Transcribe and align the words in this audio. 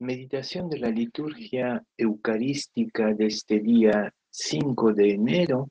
Meditación 0.00 0.70
de 0.70 0.78
la 0.78 0.90
liturgia 0.90 1.84
eucarística 1.96 3.12
de 3.14 3.26
este 3.26 3.58
día 3.58 4.14
5 4.30 4.92
de 4.92 5.10
enero, 5.10 5.70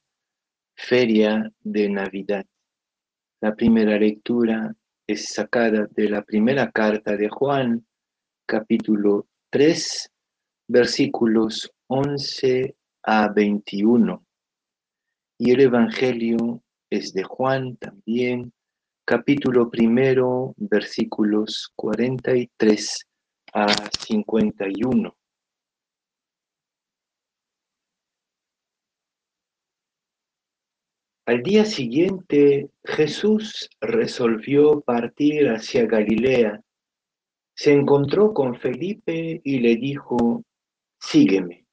feria 0.75 1.49
de 1.61 1.87
Navidad. 1.87 2.45
La 3.39 3.55
primera 3.55 3.97
lectura 3.97 4.75
es 5.07 5.29
sacada 5.29 5.87
de 5.91 6.09
la 6.09 6.23
primera 6.23 6.69
carta 6.71 7.15
de 7.15 7.29
Juan, 7.29 7.87
capítulo 8.45 9.29
3, 9.49 10.11
versículos 10.67 11.71
11 11.87 12.75
a 13.03 13.29
21. 13.29 14.25
Y 15.39 15.51
el 15.51 15.61
Evangelio 15.61 16.61
es 16.89 17.13
de 17.13 17.23
Juan 17.23 17.77
también, 17.77 18.51
capítulo 19.05 19.69
primero, 19.69 20.53
versículos 20.57 21.71
43 21.77 23.06
a 23.57 23.65
51. 23.99 25.17
Al 31.25 31.41
día 31.41 31.65
siguiente, 31.65 32.69
Jesús 32.83 33.67
resolvió 33.81 34.81
partir 34.81 35.49
hacia 35.49 35.87
Galilea. 35.87 36.61
Se 37.55 37.73
encontró 37.73 38.31
con 38.31 38.59
Felipe 38.59 39.41
y 39.43 39.59
le 39.59 39.75
dijo, 39.75 40.43
sígueme. 41.01 41.65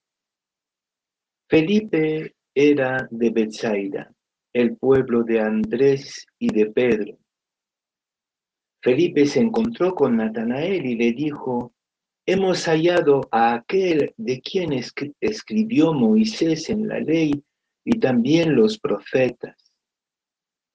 Felipe 1.47 2.35
era 2.55 3.07
de 3.11 3.29
Bethsaida, 3.29 4.11
el 4.53 4.75
pueblo 4.75 5.21
de 5.23 5.39
Andrés 5.39 6.25
y 6.39 6.51
de 6.51 6.65
Pedro. 6.71 7.19
Felipe 8.81 9.27
se 9.27 9.39
encontró 9.39 9.93
con 9.93 10.17
Natanael 10.17 10.85
y 10.85 10.95
le 10.95 11.11
dijo, 11.11 11.74
hemos 12.25 12.65
hallado 12.65 13.27
a 13.31 13.53
aquel 13.53 14.13
de 14.17 14.41
quien 14.41 14.73
escribió 15.19 15.93
Moisés 15.93 16.69
en 16.69 16.87
la 16.87 16.99
ley 16.99 17.43
y 17.83 17.99
también 17.99 18.55
los 18.55 18.79
profetas. 18.79 19.73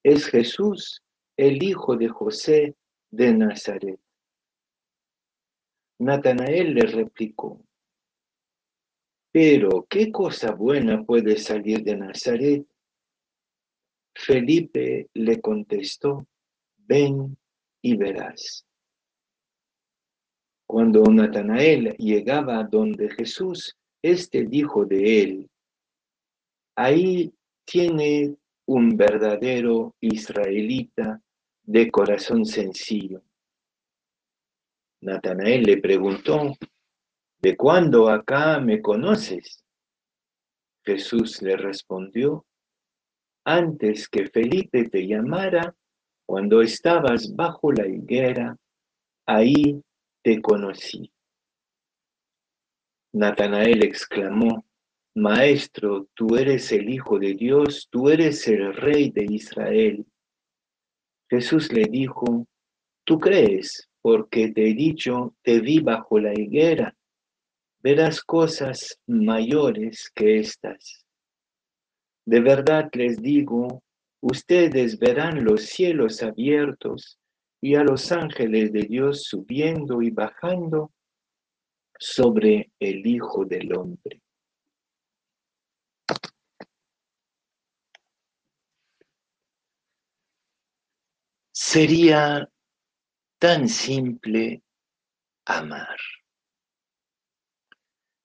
Es 0.02 0.26
Jesús, 0.26 1.02
el 1.36 1.62
hijo 1.62 1.96
de 1.96 2.08
José 2.08 2.76
de 3.10 3.34
Nazaret. 3.34 4.00
Natanael 5.98 6.74
le 6.74 6.86
replicó, 6.86 7.60
pero 9.32 9.86
¿qué 9.88 10.10
cosa 10.10 10.52
buena 10.52 11.04
puede 11.04 11.36
salir 11.36 11.82
de 11.82 11.96
Nazaret? 11.96 12.66
Felipe 14.14 15.08
le 15.14 15.40
contestó, 15.40 16.26
ven 16.78 17.36
y 17.82 17.96
verás. 17.96 18.66
Cuando 20.70 21.02
Natanael 21.02 21.96
llegaba 21.98 22.62
donde 22.62 23.10
Jesús, 23.10 23.76
éste 24.00 24.44
dijo 24.44 24.84
de 24.84 25.20
él, 25.20 25.50
ahí 26.76 27.34
tiene 27.64 28.36
un 28.66 28.96
verdadero 28.96 29.96
israelita 30.00 31.20
de 31.64 31.90
corazón 31.90 32.46
sencillo. 32.46 33.20
Natanael 35.00 35.64
le 35.64 35.78
preguntó, 35.78 36.56
¿de 37.40 37.56
cuándo 37.56 38.08
acá 38.08 38.60
me 38.60 38.80
conoces? 38.80 39.64
Jesús 40.84 41.42
le 41.42 41.56
respondió, 41.56 42.46
antes 43.44 44.08
que 44.08 44.28
Felipe 44.28 44.88
te 44.88 45.04
llamara, 45.04 45.74
cuando 46.24 46.62
estabas 46.62 47.34
bajo 47.34 47.72
la 47.72 47.88
higuera, 47.88 48.56
ahí 49.26 49.82
te 50.22 50.40
conocí. 50.40 51.12
Natanael 53.12 53.82
exclamó, 53.82 54.64
Maestro, 55.14 56.08
tú 56.14 56.36
eres 56.36 56.70
el 56.72 56.88
Hijo 56.88 57.18
de 57.18 57.34
Dios, 57.34 57.88
tú 57.90 58.08
eres 58.08 58.46
el 58.46 58.72
Rey 58.74 59.10
de 59.10 59.24
Israel. 59.24 60.06
Jesús 61.28 61.72
le 61.72 61.84
dijo, 61.84 62.46
tú 63.04 63.18
crees, 63.18 63.88
porque 64.00 64.52
te 64.52 64.70
he 64.70 64.74
dicho, 64.74 65.34
te 65.42 65.60
vi 65.60 65.80
bajo 65.80 66.18
la 66.18 66.32
higuera, 66.32 66.96
verás 67.82 68.22
cosas 68.22 69.00
mayores 69.06 70.10
que 70.14 70.38
estas. 70.38 71.04
De 72.24 72.40
verdad 72.40 72.88
les 72.92 73.20
digo, 73.20 73.82
ustedes 74.20 74.98
verán 74.98 75.44
los 75.44 75.64
cielos 75.66 76.22
abiertos 76.22 77.19
y 77.60 77.74
a 77.74 77.82
los 77.82 78.10
ángeles 78.12 78.72
de 78.72 78.82
Dios 78.82 79.24
subiendo 79.24 80.00
y 80.02 80.10
bajando 80.10 80.92
sobre 81.98 82.72
el 82.78 83.06
Hijo 83.06 83.44
del 83.44 83.76
Hombre. 83.76 84.22
Sería 91.52 92.50
tan 93.38 93.68
simple 93.68 94.62
amar. 95.44 95.96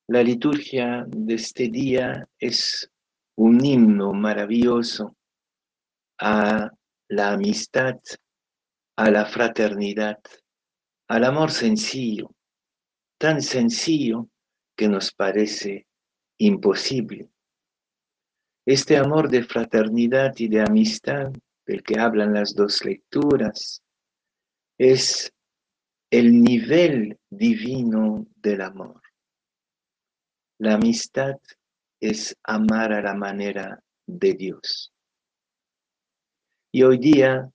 La 0.08 0.24
liturgia 0.24 1.04
de 1.08 1.34
este 1.34 1.68
día 1.68 2.28
es 2.40 2.90
un 3.36 3.64
himno 3.64 4.14
maravilloso 4.14 5.18
a 6.20 6.72
la 7.10 7.34
amistad, 7.34 8.00
a 8.98 9.12
la 9.12 9.26
fraternidad, 9.26 10.20
al 11.08 11.24
amor 11.24 11.52
sencillo, 11.52 12.32
tan 13.18 13.42
sencillo 13.42 14.30
que 14.76 14.88
nos 14.88 15.14
parece 15.14 15.88
imposible. 16.38 17.30
Este 18.66 18.98
amor 18.98 19.30
de 19.30 19.44
fraternidad 19.44 20.34
y 20.38 20.48
de 20.48 20.62
amistad 20.62 21.32
del 21.66 21.84
que 21.84 22.00
hablan 22.00 22.34
las 22.34 22.56
dos 22.56 22.84
lecturas 22.84 23.82
es 24.78 25.32
el 26.12 26.42
nivel 26.42 27.20
divino 27.30 28.26
del 28.36 28.62
amor. 28.62 29.02
La 30.60 30.76
amistad 30.76 31.36
es 32.00 32.36
amar 32.44 32.94
a 32.94 33.02
la 33.02 33.14
manera 33.14 33.84
de 34.08 34.34
Dios. 34.34 34.94
Y 36.72 36.84
hoy 36.84 36.98
día 36.98 37.50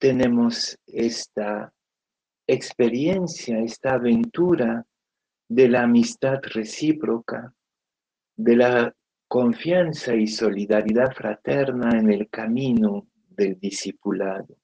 tenemos 0.00 0.78
esta 0.86 1.72
experiencia, 2.46 3.60
esta 3.60 3.94
aventura 3.94 4.84
de 5.48 5.68
la 5.68 5.82
amistad 5.82 6.40
recíproca, 6.42 7.54
de 8.34 8.56
la 8.56 8.94
confianza 9.28 10.16
y 10.16 10.26
solidaridad 10.26 11.12
fraterna 11.12 11.98
en 11.98 12.10
el 12.10 12.28
camino 12.30 13.06
del 13.28 13.60
discipulado, 13.60 14.56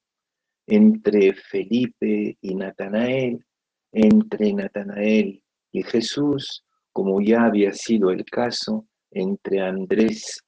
entre 0.65 1.33
Felipe 1.33 2.37
y 2.41 2.55
Natanael, 2.55 3.45
entre 3.91 4.53
Natanael 4.53 5.43
y 5.71 5.83
Jesús, 5.83 6.65
como 6.91 7.21
ya 7.21 7.43
había 7.43 7.73
sido 7.73 8.09
el 8.09 8.25
caso 8.25 8.87
entre 9.11 9.61
Andrés 9.61 10.43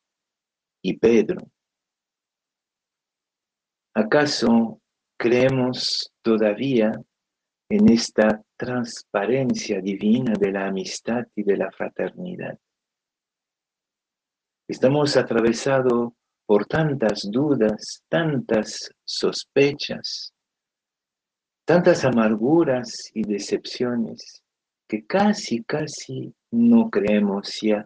y 0.82 0.98
Pedro. 0.98 1.52
¿Acaso 4.00 4.80
creemos 5.18 6.14
todavía 6.22 6.94
en 7.70 7.92
esta 7.92 8.42
transparencia 8.56 9.82
divina 9.82 10.36
de 10.40 10.54
la 10.54 10.68
amistad 10.68 11.28
y 11.36 11.44
de 11.44 11.58
la 11.58 11.70
fraternidad? 11.70 12.58
Estamos 14.70 15.18
atravesados 15.18 16.14
por 16.46 16.66
tantas 16.66 17.30
dudas, 17.30 18.02
tantas 18.08 18.90
sospechas, 19.04 20.34
tantas 21.66 22.06
amarguras 22.06 23.12
y 23.14 23.24
decepciones 23.24 24.42
que 24.88 25.06
casi, 25.06 25.62
casi 25.66 26.34
no 26.52 26.90
creemos 26.90 27.60
ya 27.62 27.86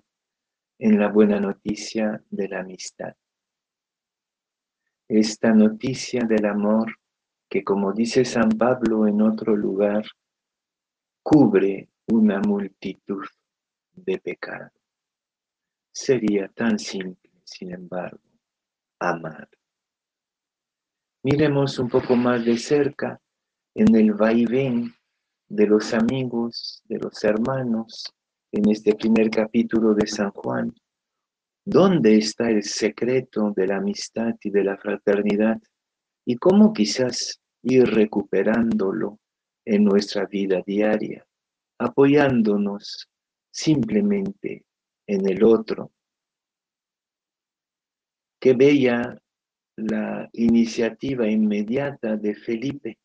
en 0.78 1.00
la 1.00 1.08
buena 1.08 1.40
noticia 1.40 2.24
de 2.30 2.50
la 2.50 2.60
amistad 2.60 3.16
esta 5.20 5.54
noticia 5.54 6.24
del 6.26 6.46
amor 6.46 6.96
que, 7.48 7.64
como 7.64 7.94
dice 7.94 8.26
San 8.26 8.50
Pablo 8.50 9.08
en 9.08 9.22
otro 9.22 9.56
lugar, 9.56 10.04
cubre 11.22 11.90
una 12.08 12.40
multitud 12.40 13.24
de 13.94 14.18
pecados. 14.18 14.72
Sería 15.92 16.48
tan 16.48 16.80
simple, 16.80 17.32
sin 17.44 17.72
embargo, 17.72 18.24
amar. 19.00 19.48
Miremos 21.22 21.78
un 21.78 21.90
poco 21.90 22.16
más 22.16 22.44
de 22.44 22.58
cerca 22.58 23.22
en 23.76 23.96
el 23.96 24.14
vaivén 24.14 24.96
de 25.48 25.68
los 25.68 25.94
amigos, 25.94 26.82
de 26.86 26.98
los 26.98 27.24
hermanos, 27.24 28.12
en 28.52 28.68
este 28.68 28.96
primer 28.96 29.30
capítulo 29.30 29.94
de 29.94 30.08
San 30.08 30.32
Juan, 30.32 30.74
¿Dónde 31.66 32.18
está 32.18 32.50
el 32.50 32.64
secreto 32.64 33.54
de 33.56 33.68
la 33.68 33.78
amistad 33.78 34.36
y 34.42 34.50
de 34.50 34.64
la 34.64 34.78
fraternidad? 34.78 35.62
¿Y 36.26 36.36
cómo 36.36 36.74
quizás 36.74 37.42
ir 37.64 37.86
recuperándolo 37.86 39.20
en 39.66 39.86
nuestra 39.86 40.26
vida 40.26 40.62
diaria, 40.66 41.26
apoyándonos 41.80 43.10
simplemente 43.52 44.66
en 45.08 45.30
el 45.30 45.44
otro. 45.44 45.92
Qué 48.40 48.54
bella 48.54 49.18
la 49.78 50.30
iniciativa 50.34 51.28
inmediata 51.28 52.18
de 52.18 52.36
Felipe, 52.36 52.98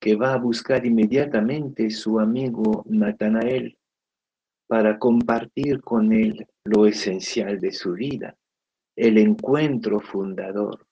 que 0.00 0.14
va 0.14 0.34
a 0.34 0.38
buscar 0.38 0.84
inmediatamente 0.84 1.90
su 1.90 2.20
amigo 2.20 2.84
Natanael 2.88 3.76
para 4.66 4.98
compartir 4.98 5.80
con 5.80 6.12
él 6.12 6.46
lo 6.68 6.86
esencial 6.86 7.58
de 7.60 7.72
su 7.72 7.92
vida, 7.92 8.36
el 8.94 9.16
encuentro 9.16 10.00
fundador. 10.00 10.86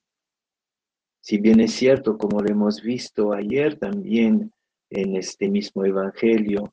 Si 1.20 1.38
bien 1.38 1.61
es 1.61 1.73
cierto, 1.73 2.17
como 2.17 2.40
lo 2.40 2.49
hemos 2.50 2.81
visto 2.81 3.32
ayer 3.32 3.78
también 3.78 4.52
en 4.90 5.17
este 5.17 5.50
mismo 5.50 5.84
Evangelio, 5.84 6.73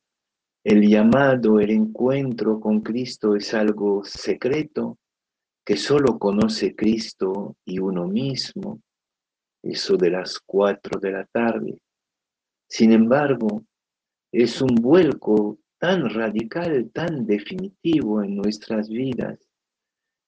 el 0.64 0.88
llamado, 0.88 1.60
el 1.60 1.72
encuentro 1.72 2.62
con 2.62 2.80
Cristo 2.80 3.36
es 3.36 3.54
algo 3.54 4.06
secreto 4.06 4.98
que 5.66 5.76
solo 5.76 6.18
conoce 6.18 6.74
Cristo 6.74 7.58
y 7.66 7.80
uno 7.80 8.08
mismo, 8.08 8.82
eso 9.62 9.98
de 9.98 10.12
las 10.12 10.40
cuatro 10.40 11.00
de 11.00 11.12
la 11.12 11.26
tarde. 11.26 11.78
Sin 12.70 12.94
embargo, 12.94 13.66
es 14.32 14.62
un 14.62 14.76
vuelco 14.76 15.58
tan 15.84 16.10
radical, 16.10 16.90
tan 16.94 17.26
definitivo 17.26 18.24
en 18.24 18.38
nuestras 18.38 18.88
vidas, 18.88 19.38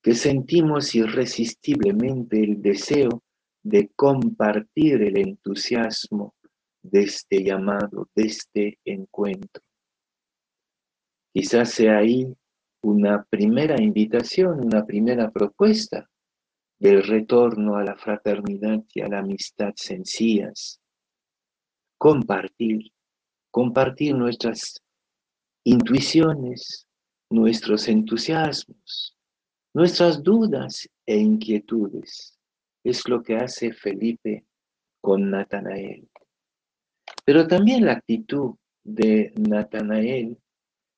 que 0.04 0.14
sentimos 0.14 0.94
irresistiblemente 0.96 2.44
el 2.44 2.62
deseo 2.62 3.24
de 3.64 3.90
compartir 3.96 5.02
el 5.02 5.18
entusiasmo 5.18 6.36
de 6.84 7.04
este 7.04 7.42
llamado, 7.42 8.10
de 8.14 8.24
este 8.24 8.80
encuentro. 8.84 9.64
Quizás 11.34 11.70
sea 11.70 12.00
ahí 12.00 12.36
una 12.84 13.24
primera 13.24 13.82
invitación, 13.82 14.60
una 14.60 14.86
primera 14.86 15.32
propuesta 15.32 16.10
del 16.78 17.02
retorno 17.02 17.78
a 17.78 17.84
la 17.86 17.96
fraternidad 17.96 18.84
y 18.94 19.00
a 19.00 19.08
la 19.08 19.20
amistad 19.20 19.72
sencillas. 19.78 20.82
Compartir, 21.98 22.92
compartir 23.52 24.16
nuestras 24.16 24.82
intuiciones, 25.66 26.88
nuestros 27.32 27.88
entusiasmos, 27.88 29.18
nuestras 29.74 30.22
dudas 30.22 30.88
e 31.08 31.18
inquietudes. 31.18 32.38
Es 32.84 33.08
lo 33.10 33.24
que 33.24 33.38
hace 33.38 33.74
Felipe 33.74 34.46
con 35.02 35.32
Natanael. 35.32 36.08
Pero 37.26 37.48
también 37.48 37.86
la 37.86 37.94
actitud 37.94 38.56
de 38.84 39.34
Natanael 39.38 40.38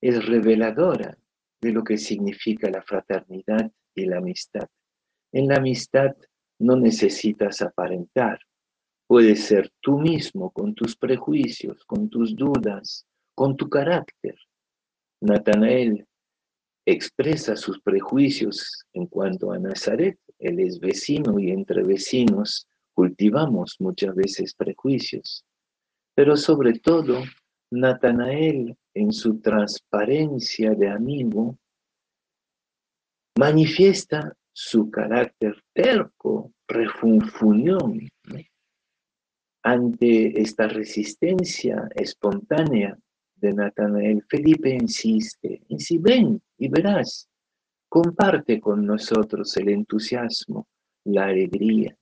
es 0.01 0.25
reveladora 0.25 1.17
de 1.61 1.71
lo 1.71 1.81
que 1.83 1.97
significa 1.97 2.69
la 2.69 2.81
fraternidad 2.81 3.71
y 3.95 4.05
la 4.05 4.17
amistad. 4.17 4.67
En 5.31 5.47
la 5.47 5.55
amistad 5.55 6.13
no 6.59 6.75
necesitas 6.75 7.61
aparentar. 7.61 8.41
Puedes 9.07 9.45
ser 9.45 9.71
tú 9.79 9.97
mismo 9.97 10.51
con 10.51 10.75
tus 10.75 10.97
prejuicios, 10.97 11.85
con 11.85 12.09
tus 12.09 12.35
dudas, 12.35 13.07
con 13.33 13.55
tu 13.55 13.69
carácter. 13.69 14.35
Natanael 15.21 16.05
expresa 16.85 17.55
sus 17.55 17.81
prejuicios 17.81 18.85
en 18.93 19.07
cuanto 19.07 19.51
a 19.51 19.59
Nazaret. 19.59 20.17
Él 20.39 20.59
es 20.59 20.79
vecino 20.79 21.39
y 21.39 21.51
entre 21.51 21.83
vecinos 21.83 22.67
cultivamos 22.93 23.75
muchas 23.79 24.15
veces 24.15 24.53
prejuicios. 24.53 25.43
Pero 26.15 26.37
sobre 26.37 26.79
todo, 26.79 27.23
Natanael, 27.71 28.75
en 28.93 29.11
su 29.11 29.39
transparencia 29.39 30.71
de 30.71 30.89
amigo, 30.89 31.57
manifiesta 33.37 34.33
su 34.53 34.89
carácter 34.89 35.61
terco, 35.73 36.53
refunfuñón, 36.67 38.09
ante 39.63 40.41
esta 40.41 40.67
resistencia 40.67 41.87
espontánea 41.95 42.97
de 43.39 43.53
Natanael. 43.53 44.23
Felipe 44.27 44.69
insiste, 44.69 45.61
si 45.77 45.97
ven 45.97 46.41
y 46.57 46.67
verás, 46.69 47.29
comparte 47.89 48.59
con 48.59 48.85
nosotros 48.85 49.55
el 49.57 49.69
entusiasmo, 49.69 50.67
la 51.05 51.25
alegría. 51.25 51.97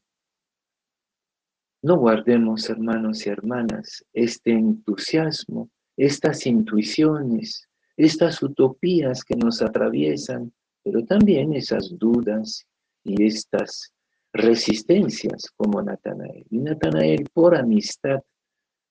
No 1.83 1.97
guardemos, 1.97 2.69
hermanos 2.69 3.25
y 3.27 3.29
hermanas, 3.29 4.03
este 4.11 4.51
entusiasmo, 4.51 5.69
estas 5.95 6.47
intuiciones, 6.47 7.69
estas 7.95 8.41
utopías 8.41 9.23
que 9.23 9.35
nos 9.35 9.61
atraviesan, 9.61 10.51
pero 10.83 11.05
también 11.05 11.53
esas 11.53 11.97
dudas 11.97 12.65
y 13.03 13.23
estas 13.23 13.93
resistencias 14.33 15.49
como 15.55 15.81
Natanael. 15.81 16.45
Y 16.49 16.57
Natanael, 16.57 17.29
por 17.31 17.55
amistad, 17.55 18.19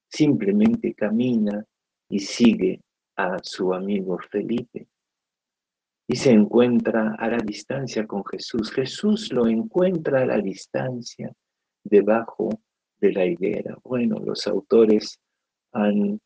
simplemente 0.09 0.95
camina 0.95 1.65
y 2.15 2.21
sigue 2.21 2.81
a 3.17 3.39
su 3.43 3.75
amigo 3.75 4.17
Felipe. 4.31 4.87
Y 6.07 6.15
se 6.15 6.31
encuentra 6.31 7.17
a 7.19 7.29
la 7.29 7.39
distancia 7.39 8.07
con 8.07 8.25
Jesús. 8.25 8.71
Jesús 8.71 9.33
lo 9.33 9.49
encuentra 9.49 10.23
a 10.23 10.27
la 10.27 10.39
distancia 10.39 11.33
debajo 11.83 12.51
de 13.01 13.13
la 13.13 13.27
higuera. 13.27 13.77
Bueno, 13.83 14.21
los 14.25 14.47
autores 14.47 15.19
han 15.73 16.21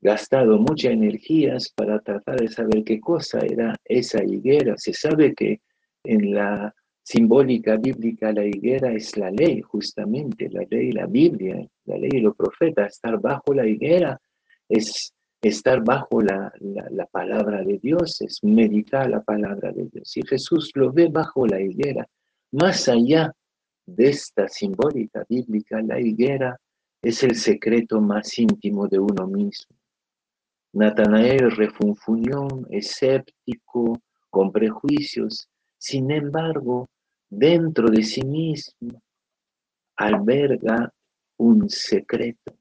gastado 0.00 0.58
muchas 0.58 0.92
energías 0.92 1.72
para 1.74 1.98
tratar 1.98 2.36
de 2.36 2.46
saber 2.46 2.84
qué 2.84 3.00
cosa 3.00 3.40
era 3.40 3.74
esa 3.84 4.22
higuera. 4.22 4.76
Se 4.76 4.92
sabe 4.92 5.34
que 5.34 5.60
en 6.04 6.34
la 6.34 6.72
simbólica 7.02 7.76
bíblica 7.78 8.32
la 8.32 8.44
higuera 8.44 8.92
es 8.92 9.16
la 9.16 9.32
ley, 9.32 9.60
justamente, 9.60 10.48
la 10.50 10.64
ley, 10.70 10.92
la 10.92 11.06
Biblia, 11.06 11.66
la 11.86 11.98
ley 11.98 12.10
y 12.12 12.20
los 12.20 12.36
profetas. 12.36 12.92
Estar 12.92 13.20
bajo 13.20 13.52
la 13.52 13.66
higuera 13.66 14.16
es 14.70 15.12
estar 15.42 15.84
bajo 15.84 16.22
la, 16.22 16.52
la, 16.60 17.06
palabra 17.06 17.62
de 17.62 17.78
Dios, 17.78 18.20
es 18.22 18.42
meditar 18.42 19.10
la 19.10 19.20
palabra 19.20 19.72
de 19.72 19.86
Dios. 19.86 20.16
Y 20.16 20.26
Jesús 20.26 20.70
lo 20.74 20.92
ve 20.92 21.08
bajo 21.08 21.46
la 21.46 21.60
higuera, 21.60 22.08
más 22.52 22.88
allá 22.88 23.34
de 23.86 24.08
esta 24.08 24.48
simbólica 24.48 25.24
bíblica, 25.28 25.82
la 25.82 26.00
higuera 26.00 26.58
es 27.02 27.22
el 27.22 27.34
secreto 27.34 28.00
más 28.00 28.38
íntimo 28.38 28.86
de 28.86 28.98
uno 28.98 29.26
mismo. 29.26 29.76
Natanael 30.72 31.50
refunfuñón, 31.50 32.66
escéptico, 32.70 34.00
con 34.28 34.52
prejuicios, 34.52 35.48
sin 35.76 36.10
embargo, 36.12 36.88
dentro 37.28 37.88
de 37.88 38.02
sí 38.02 38.22
mismo 38.22 39.02
alberga 39.96 40.92
un 41.38 41.68
secreto, 41.68 42.54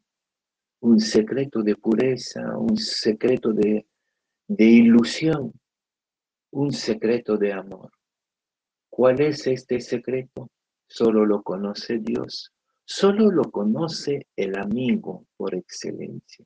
un 0.89 0.99
secreto 0.99 1.61
de 1.61 1.75
pureza, 1.75 2.57
un 2.57 2.75
secreto 2.75 3.53
de, 3.53 3.85
de 4.47 4.65
ilusión, 4.65 5.53
un 6.51 6.71
secreto 6.71 7.37
de 7.37 7.53
amor. 7.53 7.91
¿Cuál 8.89 9.21
es 9.21 9.45
este 9.45 9.79
secreto? 9.81 10.49
Solo 10.87 11.27
lo 11.27 11.43
conoce 11.43 11.99
Dios, 11.99 12.51
solo 12.85 13.29
lo 13.29 13.51
conoce 13.51 14.25
el 14.35 14.57
amigo 14.57 15.27
por 15.37 15.53
excelencia. 15.53 16.43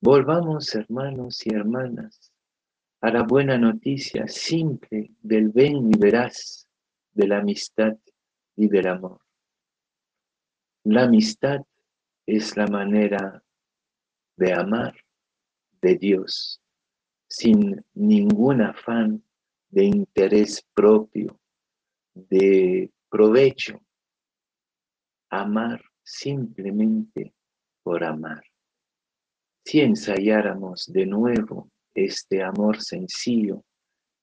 Volvamos, 0.00 0.74
hermanos 0.74 1.46
y 1.46 1.54
hermanas, 1.54 2.32
a 3.02 3.10
la 3.10 3.24
buena 3.24 3.58
noticia 3.58 4.26
simple 4.26 5.10
del 5.20 5.50
ven 5.50 5.92
y 5.92 5.98
verás, 5.98 6.66
de 7.12 7.28
la 7.28 7.38
amistad 7.40 7.94
y 8.56 8.68
del 8.68 8.86
amor. 8.86 9.20
La 10.84 11.02
amistad 11.02 11.60
es 12.26 12.56
la 12.56 12.66
manera 12.66 13.42
de 14.36 14.52
amar 14.52 14.94
de 15.80 15.96
Dios 15.96 16.60
sin 17.28 17.84
ningún 17.94 18.62
afán 18.62 19.22
de 19.68 19.84
interés 19.84 20.64
propio, 20.72 21.38
de 22.14 22.90
provecho, 23.08 23.80
amar 25.30 25.82
simplemente 26.02 27.34
por 27.82 28.04
amar. 28.04 28.42
Si 29.64 29.80
ensayáramos 29.80 30.92
de 30.92 31.06
nuevo 31.06 31.70
este 31.94 32.42
amor 32.42 32.80
sencillo, 32.82 33.64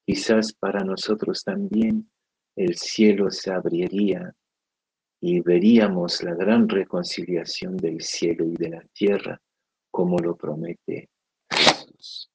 quizás 0.05 0.53
para 0.53 0.83
nosotros 0.83 1.43
también 1.43 2.09
el 2.55 2.77
cielo 2.77 3.29
se 3.29 3.51
abriría 3.51 4.33
y 5.21 5.39
veríamos 5.39 6.23
la 6.23 6.33
gran 6.33 6.67
reconciliación 6.67 7.77
del 7.77 8.01
cielo 8.01 8.45
y 8.45 8.55
de 8.55 8.69
la 8.69 8.83
tierra 8.91 9.39
como 9.91 10.17
lo 10.17 10.35
promete 10.35 11.09
Jesús. 11.49 12.30